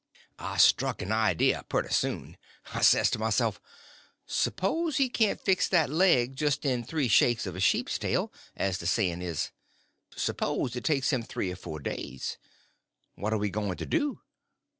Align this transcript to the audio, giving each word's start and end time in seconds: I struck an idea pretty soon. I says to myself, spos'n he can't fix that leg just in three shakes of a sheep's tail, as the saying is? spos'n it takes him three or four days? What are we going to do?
I 0.39 0.57
struck 0.57 1.03
an 1.03 1.11
idea 1.11 1.63
pretty 1.69 1.89
soon. 1.93 2.37
I 2.73 2.81
says 2.81 3.11
to 3.11 3.19
myself, 3.19 3.61
spos'n 4.25 4.95
he 4.97 5.09
can't 5.09 5.39
fix 5.39 5.67
that 5.67 5.91
leg 5.91 6.35
just 6.35 6.65
in 6.65 6.83
three 6.83 7.07
shakes 7.07 7.45
of 7.45 7.55
a 7.55 7.59
sheep's 7.59 7.99
tail, 7.99 8.33
as 8.57 8.79
the 8.79 8.87
saying 8.87 9.21
is? 9.21 9.51
spos'n 10.15 10.75
it 10.75 10.83
takes 10.85 11.13
him 11.13 11.21
three 11.21 11.51
or 11.51 11.55
four 11.55 11.79
days? 11.79 12.39
What 13.13 13.31
are 13.31 13.37
we 13.37 13.51
going 13.51 13.77
to 13.77 13.85
do? 13.85 14.21